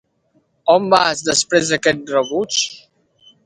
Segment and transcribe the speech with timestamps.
[0.75, 2.61] On va després d'aquest rebuig?